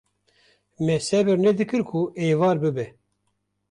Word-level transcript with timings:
Me 0.85 0.95
sebir 1.09 1.37
nedikir 1.45 1.81
ku 1.89 1.99
êvar 2.29 2.55
bibe 2.67 2.85